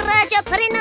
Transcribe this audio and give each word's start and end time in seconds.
soarelui 0.00 0.26
care 0.30 0.42
trece 0.42 0.42
prin 0.50 0.79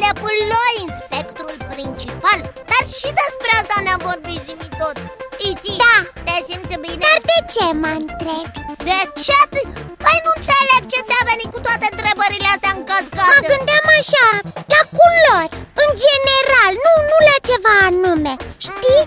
de 0.00 0.06
apă 0.12 0.18
ale 0.18 0.20
puloi 0.22 0.76
în 0.84 0.90
spectrul 1.00 1.56
principal 1.72 2.38
Dar 2.70 2.84
și 2.98 3.08
despre 3.22 3.50
asta 3.60 3.76
ne-am 3.84 4.02
vorbit 4.10 4.40
zimi 4.46 4.68
tot 4.80 4.96
Iți, 5.50 5.70
Da. 5.84 5.96
te 6.26 6.36
simți 6.48 6.76
bine? 6.84 7.02
Dar 7.06 7.18
de 7.30 7.38
ce 7.52 7.66
mă 7.82 7.92
întrebi? 8.02 8.58
De 8.88 8.98
ce? 9.24 9.38
Păi 10.04 10.18
nu 10.24 10.30
înțeleg 10.38 10.82
ce 10.92 11.00
ți-a 11.06 11.22
venit 11.30 11.50
cu 11.54 11.60
toate 11.66 11.86
întrebările 11.92 12.48
astea 12.54 12.72
în 12.76 12.82
Mă 12.84 12.88
cascadă 12.90 13.46
gândeam 13.52 13.86
așa, 14.00 14.28
la 14.74 14.82
culori, 14.98 15.54
în 15.84 15.90
general, 16.04 16.72
nu, 16.84 16.94
nu 17.10 17.16
la 17.28 17.36
ceva 17.48 17.74
anume 17.88 18.34
Știi, 18.66 19.02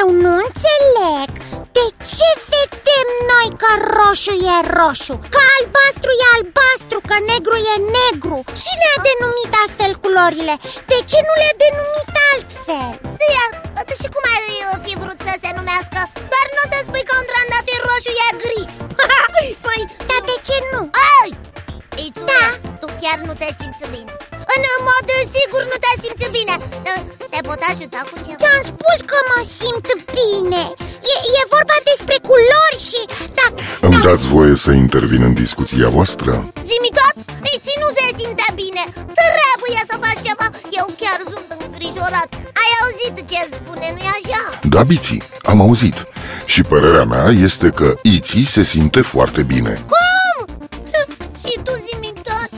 eu 0.00 0.08
nu 0.22 0.32
înțeleg 0.44 1.28
de 1.76 1.86
ce 2.14 2.30
vedem 2.52 3.08
noi 3.30 3.48
că 3.62 3.70
roșu 3.96 4.34
e 4.54 4.56
roșu 4.78 5.14
Că 5.34 5.40
albastru 5.56 6.10
e 6.22 6.26
albastru, 6.36 6.98
că 7.08 7.16
negru 7.30 7.56
e 7.72 7.76
negru 7.98 8.38
Cine 8.62 8.86
a 8.94 8.96
denumit 9.08 9.52
astfel 9.64 9.92
culorile? 10.20 10.56
De 10.90 10.98
ce 11.10 11.18
nu 11.26 11.32
le-a 11.40 11.54
denumit 11.62 12.10
altfel? 12.32 12.92
Iar, 13.34 13.50
și 14.00 14.08
cum 14.14 14.24
ai 14.34 14.46
uh, 14.68 14.76
fi 14.84 14.92
vrut 15.02 15.18
să 15.28 15.34
se 15.42 15.50
numească? 15.58 16.00
Dați 34.10 34.26
voie 34.26 34.54
să 34.54 34.70
intervin 34.70 35.22
în 35.22 35.34
discuția 35.34 35.88
voastră? 35.88 36.32
Zimi 36.70 36.90
tot? 36.98 37.14
Iți 37.54 37.74
nu 37.82 37.88
se 37.96 38.06
simte 38.18 38.48
bine 38.54 38.82
Trebuie 39.20 39.80
să 39.90 39.94
faci 40.04 40.24
ceva 40.28 40.46
Eu 40.80 40.86
chiar 41.00 41.18
sunt 41.32 41.48
îngrijorat 41.64 42.28
Ai 42.62 42.70
auzit 42.80 43.14
ce 43.30 43.40
spune, 43.56 43.86
nu-i 43.94 44.10
așa? 44.18 44.42
Da, 44.72 44.82
Biții, 44.82 45.22
am 45.42 45.60
auzit 45.60 45.96
Și 46.52 46.62
părerea 46.62 47.04
mea 47.04 47.26
este 47.48 47.68
că 47.68 47.88
Iții 48.02 48.44
se 48.44 48.62
simte 48.62 49.00
foarte 49.00 49.42
bine 49.42 49.84
Cum? 49.92 50.36
Și 51.42 51.52
tu 51.64 51.72
zimi 51.86 52.12
tot? 52.28 52.50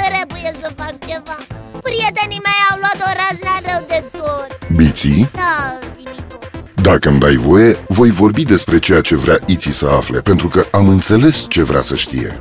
Trebuie 0.00 0.50
să 0.62 0.68
fac 0.76 0.94
ceva 1.10 1.38
Prietenii 1.86 2.42
mei 2.46 2.60
au 2.70 2.76
luat 2.82 2.98
o 3.08 3.10
raznă 3.20 3.52
rău 3.66 3.82
de 3.92 4.00
tot 4.18 4.50
Biții, 4.76 5.30
Da, 5.32 5.54
zimi 5.95 5.95
tot 5.95 5.95
dacă 6.90 7.08
îmi 7.08 7.18
dai 7.18 7.36
voie, 7.36 7.76
voi 7.88 8.10
vorbi 8.10 8.42
despre 8.42 8.78
ceea 8.78 9.00
ce 9.00 9.16
vrea 9.16 9.38
Iții 9.46 9.72
să 9.72 9.86
afle 9.86 10.20
Pentru 10.20 10.48
că 10.48 10.66
am 10.70 10.88
înțeles 10.88 11.44
ce 11.48 11.62
vrea 11.62 11.82
să 11.82 11.94
știe 11.94 12.40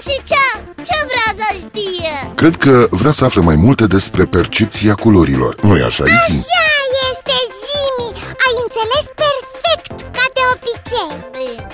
Și 0.00 0.14
ce? 0.30 0.44
Ce 0.86 0.96
vrea 1.10 1.30
să 1.40 1.48
știe? 1.54 2.32
Cred 2.34 2.56
că 2.56 2.86
vrea 2.90 3.12
să 3.12 3.24
afle 3.24 3.40
mai 3.40 3.56
multe 3.56 3.86
despre 3.86 4.24
percepția 4.24 4.94
culorilor 4.94 5.54
Nu-i 5.62 5.82
așa, 5.82 6.04
Iții? 6.04 6.38
Așa 6.38 6.66
este, 7.10 7.36
Zimi 7.62 8.10
Ai 8.44 8.54
înțeles 8.64 9.04
perfect, 9.24 10.14
ca 10.16 10.24
de 10.36 10.42
obicei 10.54 11.12
Bine, 11.32 11.66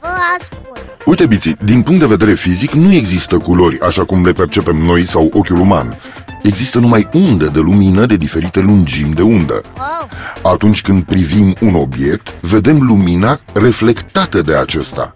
vă 0.00 0.08
ascult 0.38 1.04
Uite, 1.04 1.26
Biții, 1.26 1.56
din 1.64 1.82
punct 1.82 2.00
de 2.00 2.06
vedere 2.06 2.34
fizic 2.34 2.72
nu 2.72 2.92
există 2.92 3.36
culori 3.36 3.80
așa 3.80 4.04
cum 4.04 4.24
le 4.24 4.32
percepem 4.32 4.76
noi 4.76 5.04
sau 5.04 5.30
ochiul 5.32 5.58
uman 5.58 5.98
Există 6.44 6.78
numai 6.78 7.08
unde 7.12 7.46
de 7.46 7.58
lumină 7.58 8.06
de 8.06 8.16
diferite 8.16 8.60
lungimi 8.60 9.14
de 9.14 9.22
undă 9.22 9.62
oh, 9.76 10.08
Atunci 10.42 10.82
când 10.82 11.02
privim 11.02 11.56
un 11.60 11.74
obiect, 11.74 12.32
vedem 12.40 12.82
lumina 12.82 13.40
reflectată 13.52 14.40
de 14.40 14.54
acesta. 14.54 15.12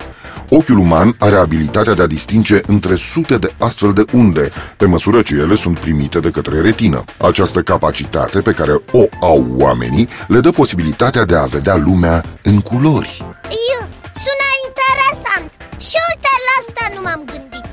Ochiul 0.48 0.78
uman 0.78 1.16
are 1.18 1.36
abilitatea 1.36 1.94
de 1.94 2.02
a 2.02 2.06
distinge 2.06 2.60
între 2.66 2.96
sute 2.96 3.36
de 3.38 3.52
astfel 3.58 3.92
de 3.92 4.04
unde, 4.12 4.50
pe 4.76 4.86
măsură 4.86 5.22
ce 5.22 5.34
ele 5.34 5.54
sunt 5.54 5.78
primite 5.78 6.20
de 6.20 6.30
către 6.30 6.60
retină. 6.60 7.04
Această 7.18 7.60
capacitate 7.60 8.40
pe 8.40 8.52
care 8.52 8.72
o 8.92 9.04
au 9.20 9.46
oamenii 9.58 10.08
le 10.28 10.40
dă 10.40 10.50
posibilitatea 10.50 11.24
de 11.24 11.36
a 11.36 11.44
vedea 11.44 11.76
lumea 11.76 12.24
în 12.42 12.60
culori. 12.60 13.16
Iu, 13.68 13.88
sună 14.24 14.48
interesant 14.68 15.50
Și 15.80 15.96
uite, 16.08 16.32
la 16.46 16.54
asta 16.60 16.84
nu 16.94 17.00
m-am 17.04 17.22
gândit 17.26 17.58
Iu, 17.58 17.67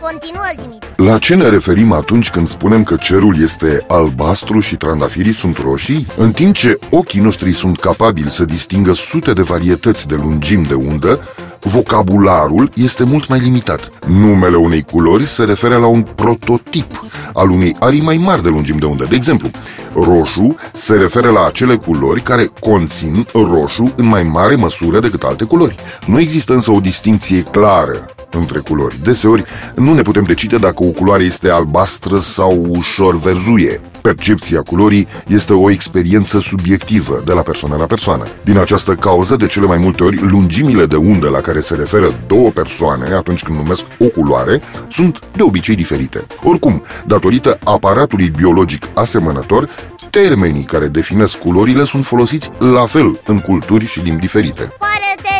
continuă 0.00 0.50
zimi 0.58 0.78
tot 0.96 1.06
La 1.06 1.18
ce 1.18 1.34
ne 1.34 1.48
referim 1.48 1.92
atunci 1.92 2.30
când 2.30 2.48
spunem 2.48 2.82
că 2.82 2.96
cerul 2.96 3.42
este 3.42 3.84
albastru 3.88 4.60
și 4.60 4.76
trandafirii 4.76 5.32
sunt 5.32 5.58
roșii? 5.58 6.06
În 6.16 6.32
timp 6.32 6.54
ce 6.54 6.78
ochii 6.90 7.20
noștri 7.20 7.52
sunt 7.52 7.78
capabili 7.78 8.30
să 8.30 8.44
distingă 8.44 8.92
sute 8.92 9.32
de 9.32 9.42
varietăți 9.42 10.06
de 10.06 10.14
lungimi 10.14 10.66
de 10.66 10.74
undă, 10.74 11.20
vocabularul 11.60 12.70
este 12.74 13.04
mult 13.04 13.28
mai 13.28 13.38
limitat. 13.38 13.90
Numele 14.06 14.56
unei 14.56 14.82
culori 14.82 15.26
se 15.26 15.44
referă 15.44 15.76
la 15.76 15.86
un 15.86 16.02
prototip 16.02 17.04
al 17.34 17.50
unei 17.50 17.76
arii 17.80 18.02
mai 18.02 18.16
mari 18.16 18.42
de 18.42 18.48
lungimi 18.48 18.78
de 18.80 18.86
undă. 18.86 19.06
De 19.08 19.14
exemplu, 19.14 19.50
roșu 19.94 20.54
se 20.72 20.94
referă 20.94 21.30
la 21.30 21.46
acele 21.46 21.76
culori 21.76 22.22
care 22.22 22.50
conțin 22.60 23.26
roșu 23.32 23.92
în 23.96 24.06
mai 24.06 24.22
mare 24.22 24.54
măsură 24.54 25.00
decât 25.00 25.22
alte 25.22 25.44
culori. 25.44 25.76
Nu 26.06 26.20
există 26.20 26.52
însă 26.52 26.70
o 26.70 26.80
distinție 26.80 27.42
clară 27.42 28.14
între 28.34 28.58
culori. 28.58 29.00
Deseori 29.02 29.44
nu 29.74 29.94
ne 29.94 30.02
putem 30.02 30.22
decide 30.22 30.56
dacă 30.56 30.82
o 30.84 30.90
culoare 30.90 31.22
este 31.22 31.48
albastră 31.48 32.18
sau 32.18 32.66
ușor 32.68 33.18
verzuie. 33.18 33.80
Percepția 34.00 34.62
culorii 34.62 35.08
este 35.26 35.52
o 35.52 35.70
experiență 35.70 36.40
subiectivă 36.40 37.22
de 37.24 37.32
la 37.32 37.40
persoană 37.40 37.76
la 37.76 37.84
persoană. 37.84 38.26
Din 38.44 38.58
această 38.58 38.94
cauză, 38.94 39.36
de 39.36 39.46
cele 39.46 39.66
mai 39.66 39.76
multe 39.76 40.02
ori, 40.02 40.30
lungimile 40.30 40.86
de 40.86 40.96
undă 40.96 41.28
la 41.28 41.40
care 41.40 41.60
se 41.60 41.74
referă 41.74 42.14
două 42.26 42.50
persoane 42.50 43.14
atunci 43.14 43.42
când 43.42 43.58
numesc 43.58 43.84
o 43.98 44.04
culoare 44.04 44.60
sunt 44.90 45.18
de 45.36 45.42
obicei 45.42 45.74
diferite. 45.74 46.26
Oricum, 46.42 46.82
datorită 47.06 47.58
aparatului 47.64 48.30
biologic 48.36 48.88
asemănător, 48.94 49.68
termenii 50.10 50.64
care 50.64 50.86
definesc 50.86 51.38
culorile 51.38 51.84
sunt 51.84 52.06
folosiți 52.06 52.50
la 52.58 52.86
fel 52.86 53.20
în 53.26 53.40
culturi 53.40 53.86
și 53.86 54.00
limbi 54.00 54.20
diferite. 54.20 54.62
Pare 54.62 55.10
destul 55.16 55.39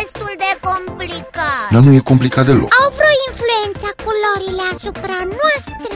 complicat 1.01 1.69
Dar 1.71 1.81
nu 1.81 1.93
e 1.93 1.99
complicat 1.99 2.45
deloc. 2.45 2.69
Au 2.83 2.89
vreo 2.99 3.15
influență 3.29 3.87
culorile 4.05 4.63
asupra 4.73 5.19
noastră? 5.39 5.93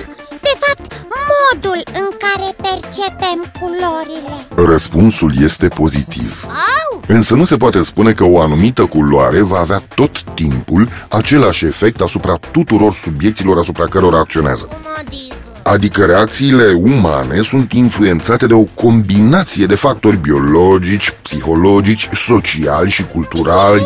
De 0.48 0.54
fapt, 0.64 1.06
modul 1.34 1.80
în 2.02 2.08
care 2.24 2.50
percepem 2.68 3.40
culorile 3.60 4.36
Răspunsul 4.72 5.34
este 5.42 5.68
pozitiv. 5.68 6.46
Au, 6.48 7.02
Însă 7.08 7.34
nu 7.36 7.46
se 7.46 7.58
poate 7.58 7.82
spune 7.82 8.12
că 8.14 8.24
o 8.24 8.42
anumită 8.42 8.86
culoare 8.86 9.42
va 9.42 9.60
avea 9.60 9.82
tot 9.96 10.24
timpul 10.34 10.90
același 11.10 11.66
efect 11.66 12.02
asupra 12.02 12.36
tuturor 12.52 12.94
subiecților 12.94 13.58
asupra 13.58 13.86
cărora 13.86 14.20
acționează. 14.20 14.66
cum 14.66 14.92
adică? 15.00 15.45
Adică 15.68 16.06
reacțiile 16.06 16.74
umane 16.74 17.42
sunt 17.42 17.72
influențate 17.74 18.48
de 18.48 18.54
o 18.54 18.64
combinație 18.64 19.66
de 19.66 19.76
factori 19.76 20.18
biologici, 20.18 21.14
psihologici, 21.22 22.10
sociali 22.14 22.90
și 22.90 23.06
culturali. 23.06 23.82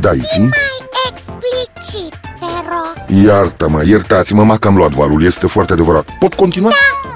Da, 0.00 0.12
Iții? 0.12 0.38
Mai 0.38 0.50
explicit, 1.12 2.20
te 2.20 2.46
rog 2.68 3.24
Iartă-mă, 3.24 3.82
iertați-mă, 3.86 4.44
m-a 4.44 4.58
cam 4.58 4.76
luat 4.76 4.90
valul, 4.90 5.24
este 5.24 5.46
foarte 5.46 5.72
adevărat. 5.72 6.08
Pot 6.18 6.34
continua? 6.34 6.70
Da, 6.70 7.09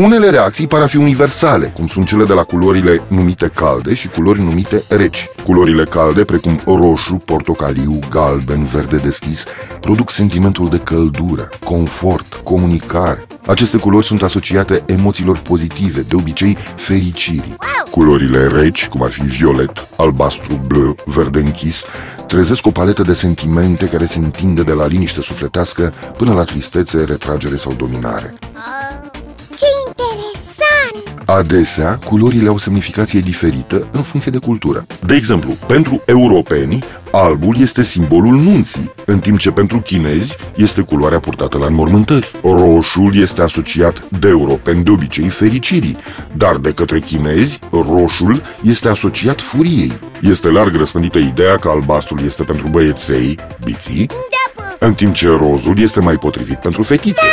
Unele 0.00 0.30
reacții 0.30 0.66
par 0.66 0.80
a 0.80 0.86
fi 0.86 0.96
universale, 0.96 1.66
cum 1.66 1.86
sunt 1.86 2.06
cele 2.06 2.24
de 2.24 2.32
la 2.32 2.42
culorile 2.42 3.02
numite 3.08 3.50
calde 3.54 3.94
și 3.94 4.08
culori 4.08 4.42
numite 4.42 4.82
reci. 4.88 5.28
Culorile 5.44 5.84
calde, 5.84 6.24
precum 6.24 6.60
roșu, 6.66 7.14
portocaliu, 7.14 7.98
galben, 8.10 8.64
verde 8.64 8.96
deschis, 8.96 9.44
produc 9.80 10.10
sentimentul 10.10 10.68
de 10.68 10.78
căldură, 10.78 11.48
confort, 11.64 12.34
comunicare. 12.44 13.26
Aceste 13.46 13.78
culori 13.78 14.06
sunt 14.06 14.22
asociate 14.22 14.82
emoțiilor 14.86 15.38
pozitive, 15.38 16.00
de 16.00 16.14
obicei 16.14 16.56
fericirii. 16.76 17.56
Culorile 17.90 18.46
reci, 18.46 18.88
cum 18.88 19.02
ar 19.02 19.10
fi 19.10 19.22
violet, 19.22 19.88
albastru, 19.96 20.60
bleu, 20.66 20.96
verde 21.04 21.38
închis, 21.38 21.84
trezesc 22.26 22.66
o 22.66 22.70
paletă 22.70 23.02
de 23.02 23.12
sentimente 23.12 23.86
care 23.86 24.04
se 24.04 24.18
întinde 24.18 24.62
de 24.62 24.72
la 24.72 24.86
liniște 24.86 25.20
sufletească 25.20 25.92
până 26.16 26.32
la 26.32 26.44
tristețe, 26.44 27.04
retragere 27.04 27.56
sau 27.56 27.72
dominare. 27.72 28.34
Ce 31.30 31.36
interesant! 31.36 31.38
Adesea, 31.38 31.98
culorile 32.04 32.48
au 32.48 32.58
semnificație 32.58 33.20
diferită 33.20 33.86
în 33.92 34.02
funcție 34.02 34.30
de 34.30 34.38
cultură. 34.38 34.86
De 35.06 35.14
exemplu, 35.14 35.56
pentru 35.66 36.02
europeni, 36.06 36.84
albul 37.12 37.56
este 37.60 37.82
simbolul 37.82 38.34
nunții, 38.34 38.92
în 39.04 39.18
timp 39.18 39.38
ce 39.38 39.50
pentru 39.50 39.78
chinezi 39.78 40.36
este 40.54 40.80
culoarea 40.80 41.18
purtată 41.20 41.58
la 41.58 41.66
înmormântări. 41.66 42.30
Roșul 42.42 43.16
este 43.16 43.42
asociat 43.42 44.02
de 44.18 44.28
europeni 44.28 44.84
de 44.84 44.90
obicei 44.90 45.28
fericirii, 45.28 45.96
dar 46.36 46.56
de 46.56 46.72
către 46.72 47.00
chinezi, 47.00 47.58
roșul 47.70 48.42
este 48.62 48.88
asociat 48.88 49.40
furiei. 49.40 49.92
Este 50.22 50.48
larg 50.48 50.76
răspândită 50.76 51.18
ideea 51.18 51.56
că 51.56 51.68
albastrul 51.68 52.24
este 52.24 52.42
pentru 52.42 52.68
băieței, 52.68 53.38
biții, 53.64 54.06
Da, 54.06 54.62
bă. 54.78 54.86
în 54.86 54.94
timp 54.94 55.14
ce 55.14 55.28
rozul 55.28 55.78
este 55.78 56.00
mai 56.00 56.14
potrivit 56.16 56.56
pentru 56.58 56.82
fetițe. 56.82 57.24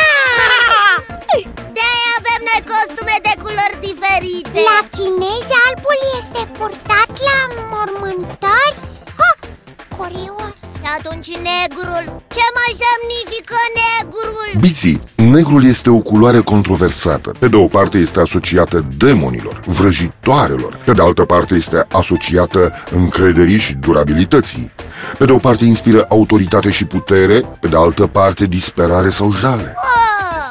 Atunci 11.10 11.36
negrul 11.36 12.22
Ce 12.28 12.46
mai 12.58 12.72
semnifică 12.84 13.56
negrul? 13.80 14.60
Biții, 14.60 15.02
negrul 15.16 15.66
este 15.66 15.90
o 15.90 16.00
culoare 16.00 16.40
controversată. 16.40 17.32
Pe 17.40 17.48
de 17.48 17.56
o 17.56 17.68
parte 17.68 17.98
este 17.98 18.20
asociată 18.20 18.86
demonilor, 18.98 19.62
vrăjitoarelor. 19.66 20.78
Pe 20.86 20.92
de 20.92 21.02
altă 21.02 21.24
parte 21.24 21.56
este 21.56 21.86
asociată 21.92 22.74
încrederii 22.92 23.58
și 23.58 23.74
durabilității. 23.74 24.72
Pe 25.18 25.26
de 25.26 25.32
o 25.32 25.38
parte 25.38 25.66
inspiră 25.66 26.06
autoritate 26.10 26.70
și 26.70 26.86
putere, 26.86 27.46
pe 27.60 27.68
de 27.68 27.76
altă 27.76 28.08
parte 28.08 28.46
disperare 28.46 29.10
sau 29.10 29.32
jale. 29.32 29.76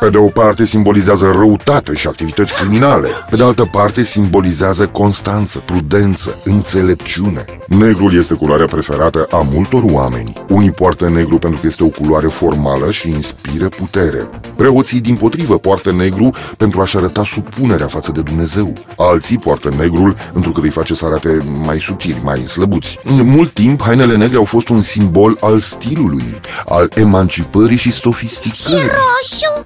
Pe 0.00 0.10
de 0.10 0.16
o 0.16 0.26
parte 0.28 0.64
simbolizează 0.64 1.32
răutate 1.37 1.94
și 1.94 2.06
activități 2.06 2.54
criminale, 2.54 3.08
pe 3.31 3.37
de 3.37 3.43
altă 3.43 3.69
parte 3.72 4.02
simbolizează 4.02 4.87
constanță, 4.87 5.62
prudență, 5.64 6.40
înțelepciune. 6.44 7.44
Negrul 7.66 8.16
este 8.19 8.34
culoarea 8.34 8.66
preferată 8.66 9.26
a 9.31 9.37
multor 9.52 9.82
oameni. 9.90 10.32
Unii 10.48 10.70
poartă 10.70 11.08
negru 11.08 11.38
pentru 11.38 11.60
că 11.60 11.66
este 11.66 11.84
o 11.84 11.88
culoare 11.88 12.26
formală 12.26 12.90
și 12.90 13.08
inspiră 13.08 13.69
putere. 13.69 14.26
Preoții, 14.56 15.00
din 15.00 15.16
potrivă, 15.16 15.58
poartă 15.58 15.93
negru 15.93 16.31
pentru 16.56 16.81
a-și 16.81 16.96
arăta 16.96 17.25
supunerea 17.25 17.87
față 17.87 18.12
de 18.12 18.20
Dumnezeu. 18.20 18.72
Alții 18.96 19.38
poartă 19.38 19.69
negrul 19.78 20.16
pentru 20.32 20.52
că 20.52 20.60
îi 20.60 20.70
face 20.70 20.94
să 20.94 21.04
arate 21.04 21.44
mai 21.64 21.78
subțiri, 21.81 22.20
mai 22.22 22.46
slăbuți. 22.46 22.99
În 23.04 23.22
mult 23.31 23.54
timp, 23.54 23.82
hainele 23.82 24.16
negre 24.16 24.37
au 24.37 24.44
fost 24.44 24.69
un 24.69 24.82
simbol 24.82 25.37
al 25.40 25.58
stilului, 25.58 26.40
al 26.69 26.90
emancipării 26.94 27.76
și 27.76 27.90
Și 27.90 27.99
sofisticării. 28.00 28.82
roșu? 28.82 29.62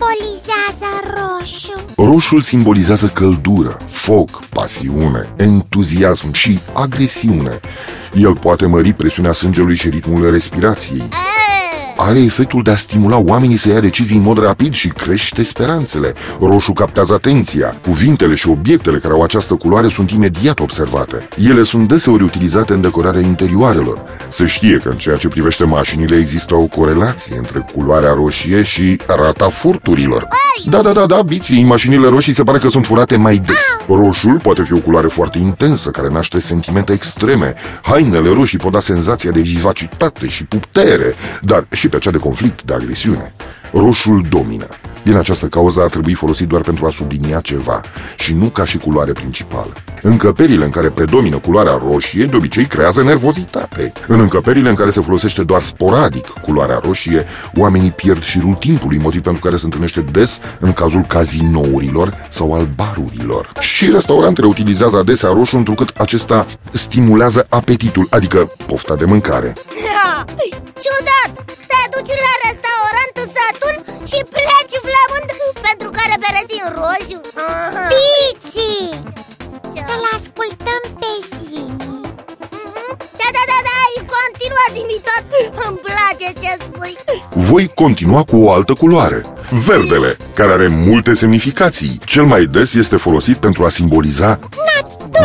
Ce 0.00 0.06
simbolizează 0.06 0.86
roșu? 1.14 1.84
Roșul 2.10 2.42
simbolizează 2.42 3.06
căldură, 3.06 3.78
foc, 3.88 4.44
pasiune, 4.48 5.32
entuziasm 5.36 6.32
și 6.32 6.58
agresiune. 6.72 7.60
El 8.14 8.36
poate 8.36 8.66
mări 8.66 8.92
presiunea 8.92 9.32
sângelui 9.32 9.74
și 9.74 9.88
ritmul 9.88 10.30
respirației. 10.30 10.98
E, 10.98 11.39
Are 12.02 12.18
efectul 12.20 12.62
de 12.62 12.70
a 12.70 12.76
stimula 12.76 13.18
oamenii 13.18 13.56
să 13.56 13.68
ia 13.68 13.80
decizii 13.80 14.16
în 14.16 14.22
mod 14.22 14.38
rapid 14.38 14.74
și 14.74 14.88
crește 14.88 15.42
speranțele. 15.42 16.12
Roșu 16.40 16.72
captează 16.72 17.14
atenția. 17.14 17.76
Cuvintele 17.82 18.34
și 18.34 18.48
obiectele 18.48 18.98
care 18.98 19.14
au 19.14 19.22
această 19.22 19.54
culoare 19.54 19.88
sunt 19.88 20.10
imediat 20.10 20.60
observate. 20.60 21.28
Ele 21.48 21.62
sunt 21.62 21.88
deseori 21.88 22.22
utilizate 22.22 22.72
în 22.72 22.80
decorarea 22.80 23.20
interioarelor. 23.20 23.98
Se 24.28 24.46
știe 24.46 24.76
că 24.76 24.88
în 24.88 24.96
ceea 24.96 25.16
ce 25.16 25.28
privește 25.28 25.64
mașinile 25.64 26.16
există 26.16 26.54
o 26.54 26.66
corelație 26.66 27.36
între 27.36 27.66
culoarea 27.74 28.12
roșie 28.12 28.62
și 28.62 28.98
rata 29.06 29.48
furturilor. 29.48 30.26
Da, 30.64 30.82
da, 30.82 30.92
da, 30.92 31.06
da, 31.06 31.22
biții, 31.22 31.62
mașinile 31.62 32.08
roșii 32.08 32.32
se 32.32 32.42
pare 32.42 32.58
că 32.58 32.68
sunt 32.68 32.86
furate 32.86 33.16
mai 33.16 33.36
des. 33.36 33.78
Roșul 33.88 34.38
poate 34.42 34.62
fi 34.62 34.72
o 34.72 34.78
culoare 34.78 35.06
foarte 35.06 35.38
intensă, 35.38 35.90
care 35.90 36.08
naște 36.08 36.40
sentimente 36.40 36.92
extreme. 36.92 37.54
Hainele 37.82 38.32
roșii 38.32 38.58
pot 38.58 38.72
da 38.72 38.80
senzația 38.80 39.30
de 39.30 39.40
vivacitate 39.40 40.26
și 40.26 40.44
putere, 40.44 41.14
dar 41.42 41.66
și 41.70 41.88
pe 41.90 41.98
cea 41.98 42.10
de 42.10 42.18
conflict, 42.18 42.62
de 42.62 42.74
agresiune. 42.74 43.32
Roșul 43.72 44.22
domină. 44.28 44.66
Din 45.02 45.16
această 45.16 45.46
cauză 45.46 45.80
ar 45.80 45.90
trebui 45.90 46.14
folosit 46.14 46.48
doar 46.48 46.62
pentru 46.62 46.86
a 46.86 46.90
sublinia 46.90 47.40
ceva 47.40 47.80
și 48.18 48.34
nu 48.34 48.48
ca 48.48 48.64
și 48.64 48.78
culoare 48.78 49.12
principală. 49.12 49.72
Încăperile 50.02 50.64
în 50.64 50.70
care 50.70 50.88
predomină 50.88 51.38
culoarea 51.38 51.80
roșie 51.90 52.24
de 52.24 52.36
obicei 52.36 52.66
creează 52.66 53.02
nervozitate. 53.02 53.92
În 54.06 54.20
încăperile 54.20 54.68
în 54.68 54.74
care 54.74 54.90
se 54.90 55.00
folosește 55.00 55.42
doar 55.42 55.62
sporadic 55.62 56.26
culoarea 56.26 56.80
roșie, 56.84 57.24
oamenii 57.56 57.90
pierd 57.90 58.22
șirul 58.22 58.54
timpului, 58.54 58.98
motiv 58.98 59.22
pentru 59.22 59.42
care 59.42 59.56
se 59.56 59.64
întâlnește 59.64 60.00
des 60.00 60.38
în 60.58 60.72
cazul 60.72 61.04
cazinourilor 61.06 62.26
sau 62.28 62.54
al 62.54 62.68
barurilor. 62.74 63.52
Și 63.60 63.90
restaurantele 63.90 64.46
utilizează 64.46 64.96
adesea 64.96 65.30
roșu 65.32 65.56
întrucât 65.56 65.88
acesta 65.88 66.46
stimulează 66.72 67.46
apetitul, 67.48 68.06
adică 68.10 68.52
pofta 68.66 68.96
de 68.96 69.04
mâncare. 69.04 69.52
Ciudat! 70.82 71.59
Te 72.00 72.06
duci 72.06 72.26
la 72.30 72.36
restaurant 72.48 73.16
satul 73.36 73.76
și 74.10 74.18
pleci 74.34 74.74
flămând 74.86 75.28
pentru 75.66 75.88
care 75.98 76.14
pereții 76.24 76.62
în 76.66 76.70
roșu 76.80 77.18
Aha. 77.46 77.86
Piții! 77.92 78.88
Ce? 79.72 79.80
Să-l 79.88 80.04
ascultăm 80.18 80.82
pe 81.00 81.12
Zimi 81.38 81.76
Mhm. 82.56 82.96
Da, 83.20 83.28
da, 83.36 83.42
da, 83.52 83.58
da, 83.68 83.78
continua 84.16 84.66
zi 84.74 84.82
tot 85.08 85.24
Îmi 85.66 85.80
place 85.86 86.28
ce 86.42 86.52
spui 86.64 86.96
Voi 87.50 87.70
continua 87.74 88.22
cu 88.24 88.36
o 88.36 88.52
altă 88.52 88.72
culoare, 88.74 89.26
verdele, 89.50 90.16
care 90.34 90.52
are 90.52 90.66
multe 90.68 91.12
semnificații. 91.12 92.00
Cel 92.04 92.24
mai 92.24 92.44
des 92.44 92.74
este 92.74 92.96
folosit 92.96 93.36
pentru 93.36 93.64
a 93.64 93.68
simboliza 93.68 94.38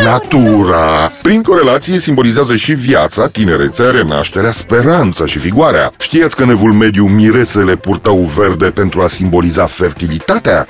Natura! 0.04 1.12
Prin 1.22 1.42
corelație 1.42 1.98
simbolizează 1.98 2.56
și 2.56 2.72
viața, 2.72 3.28
tinerețea, 3.28 3.90
renașterea, 3.90 4.50
speranța 4.50 5.26
și 5.26 5.38
vigoarea. 5.38 5.92
Știați 5.98 6.36
că 6.36 6.42
în 6.42 6.50
evul 6.50 6.72
mediu 6.72 7.04
miresele 7.06 7.76
purtau 7.76 8.16
verde 8.16 8.70
pentru 8.70 9.00
a 9.00 9.08
simboliza 9.08 9.66
fertilitatea? 9.66 10.66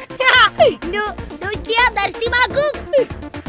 Nu, 0.80 1.14
nu 1.40 1.48
știam, 1.52 1.92
dar 1.94 2.08
știm 2.08 2.32
acum 2.48 2.86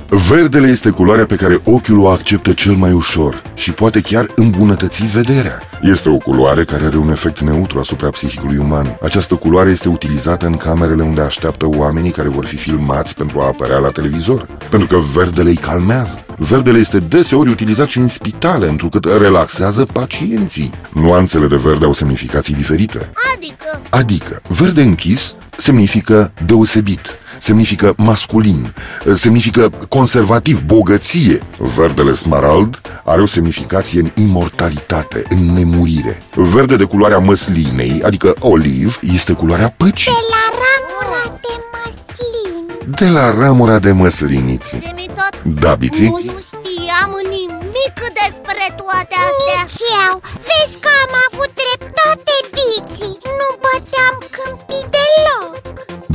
Verdele 0.09 0.67
este 0.67 0.89
culoarea 0.89 1.25
pe 1.25 1.35
care 1.35 1.61
ochiul 1.63 1.99
o 1.99 2.07
acceptă 2.07 2.53
cel 2.53 2.73
mai 2.73 2.91
ușor 2.91 3.41
și 3.53 3.71
poate 3.71 4.01
chiar 4.01 4.25
îmbunătăți 4.35 5.05
vederea. 5.05 5.59
Este 5.81 6.09
o 6.09 6.17
culoare 6.17 6.63
care 6.63 6.85
are 6.85 6.97
un 6.97 7.09
efect 7.09 7.39
neutru 7.39 7.79
asupra 7.79 8.09
psihicului 8.09 8.57
uman. 8.57 8.97
Această 9.01 9.35
culoare 9.35 9.69
este 9.69 9.89
utilizată 9.89 10.45
în 10.45 10.57
camerele 10.57 11.03
unde 11.03 11.21
așteaptă 11.21 11.65
oamenii 11.69 12.11
care 12.11 12.27
vor 12.27 12.45
fi 12.45 12.55
filmați 12.55 13.13
pentru 13.13 13.39
a 13.39 13.45
apărea 13.45 13.77
la 13.77 13.89
televizor, 13.89 14.47
pentru 14.69 14.87
că 14.87 14.97
verdele 15.13 15.49
îi 15.49 15.55
calmează. 15.55 16.25
Verdele 16.37 16.77
este 16.77 16.97
deseori 16.97 17.49
utilizat 17.49 17.87
și 17.87 17.97
în 17.97 18.07
spitale, 18.07 18.67
întrucât 18.67 19.05
relaxează 19.05 19.85
pacienții. 19.93 20.71
Nuanțele 20.93 21.47
de 21.47 21.55
verde 21.55 21.85
au 21.85 21.93
semnificații 21.93 22.53
diferite. 22.53 23.11
Adică, 23.35 23.81
Adică, 23.89 24.41
verde 24.47 24.81
închis 24.81 25.35
semnifică 25.57 26.31
deosebit, 26.45 27.01
semnifică 27.39 27.93
masculin, 27.97 28.73
semnifică 29.15 29.69
conservativ, 29.89 30.61
bogăție. 30.61 31.41
Verdele 31.77 32.13
smarald 32.13 32.81
are 33.03 33.21
o 33.21 33.25
semnificație 33.25 33.99
în 33.99 34.23
imortalitate, 34.23 35.23
în 35.29 35.53
nemurire. 35.53 36.21
Verde 36.35 36.75
de 36.75 36.83
culoarea 36.83 37.17
măslinei, 37.17 38.01
adică 38.03 38.33
oliv, 38.39 38.99
este 39.13 39.33
culoarea 39.33 39.73
păcii. 39.77 40.11
De 40.11 40.17
la 40.29 40.57
ramura 40.63 41.39
de 41.41 41.61
măslin 41.73 42.95
De 42.97 43.09
la 43.09 43.39
ramura 43.39 43.79
de 43.79 43.91
măsliniți. 43.91 44.77
zi 44.79 45.07
tot 45.07 45.59
Da, 45.59 45.73
biții? 45.75 46.13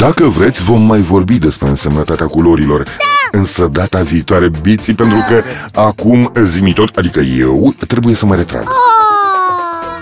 Dacă 0.02 0.24
vreți, 0.24 0.62
vom 0.62 0.82
mai 0.82 1.00
vorbi 1.00 1.38
despre 1.38 1.68
însemnătatea 1.68 2.26
culorilor. 2.26 2.86
Însă 3.30 3.66
data 3.72 4.02
viitoare, 4.02 4.50
biții, 4.60 4.94
pentru 4.94 5.16
că 5.28 5.42
acum 5.80 6.32
zimi 6.44 6.72
tot, 6.72 6.96
adică 6.96 7.20
eu, 7.20 7.74
trebuie 7.88 8.14
să 8.14 8.26
mă 8.26 8.34
retrag. 8.34 8.62
oh, 8.62 8.72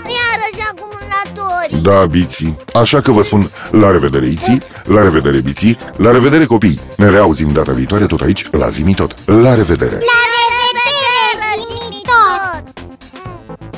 Iarăși 0.03 0.69
acumulatori 0.71 1.81
Da, 1.83 2.05
Biții, 2.05 2.57
așa 2.73 3.01
că 3.01 3.11
vă 3.11 3.21
spun 3.21 3.51
la 3.71 3.91
revedere, 3.91 4.25
Iții, 4.27 4.61
la 4.83 5.01
revedere, 5.01 5.39
Biții, 5.39 5.77
la 5.95 6.11
revedere, 6.11 6.45
copii 6.45 6.79
Ne 6.97 7.09
reauzim 7.09 7.51
data 7.51 7.71
viitoare 7.71 8.05
tot 8.05 8.21
aici, 8.21 8.49
la 8.51 8.67
Zimitot 8.67 9.15
La 9.25 9.55
revedere! 9.55 9.97
La 10.11 10.21
revedere, 10.35 11.49
zimi 11.67 12.01
tot! 12.11 12.63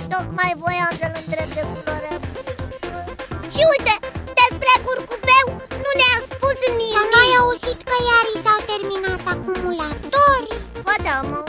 Tocmai 0.09 0.53
voiam 0.63 0.91
să-l 0.99 1.02
Bă, 11.21 11.43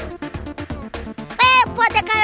poate 1.74 2.00
că 2.04 2.18